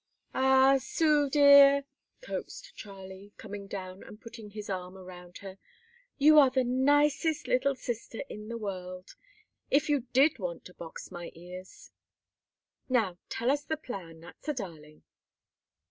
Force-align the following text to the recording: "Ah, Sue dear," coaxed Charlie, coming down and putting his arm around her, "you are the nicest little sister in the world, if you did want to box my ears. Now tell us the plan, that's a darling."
"Ah, 0.33 0.79
Sue 0.81 1.29
dear," 1.29 1.83
coaxed 2.21 2.73
Charlie, 2.75 3.33
coming 3.37 3.67
down 3.67 4.01
and 4.01 4.19
putting 4.19 4.49
his 4.49 4.67
arm 4.67 4.97
around 4.97 5.37
her, 5.45 5.59
"you 6.17 6.39
are 6.39 6.49
the 6.49 6.63
nicest 6.63 7.47
little 7.47 7.75
sister 7.75 8.23
in 8.27 8.47
the 8.47 8.57
world, 8.57 9.15
if 9.69 9.89
you 9.89 10.07
did 10.11 10.39
want 10.39 10.65
to 10.65 10.73
box 10.73 11.11
my 11.11 11.29
ears. 11.35 11.91
Now 12.89 13.19
tell 13.29 13.51
us 13.51 13.63
the 13.63 13.77
plan, 13.77 14.21
that's 14.21 14.47
a 14.47 14.55
darling." 14.55 15.03